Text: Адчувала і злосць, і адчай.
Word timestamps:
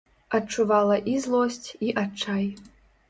Адчувала 0.37 0.95
і 1.15 1.19
злосць, 1.25 1.67
і 1.89 1.93
адчай. 2.05 2.45